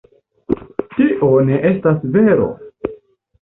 [0.95, 2.49] Tio ne estas vero.